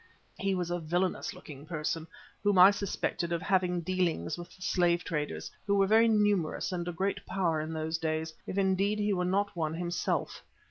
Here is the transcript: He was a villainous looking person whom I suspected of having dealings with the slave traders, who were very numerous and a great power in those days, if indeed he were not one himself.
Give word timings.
He 0.39 0.55
was 0.55 0.71
a 0.71 0.79
villainous 0.79 1.31
looking 1.31 1.67
person 1.67 2.07
whom 2.41 2.57
I 2.57 2.71
suspected 2.71 3.31
of 3.31 3.43
having 3.43 3.81
dealings 3.81 4.35
with 4.35 4.49
the 4.55 4.63
slave 4.63 5.03
traders, 5.03 5.51
who 5.67 5.75
were 5.75 5.85
very 5.85 6.07
numerous 6.07 6.71
and 6.71 6.87
a 6.87 6.91
great 6.91 7.23
power 7.23 7.61
in 7.61 7.71
those 7.71 7.99
days, 7.99 8.33
if 8.47 8.57
indeed 8.57 8.97
he 8.97 9.13
were 9.13 9.25
not 9.25 9.55
one 9.55 9.75
himself. 9.75 10.41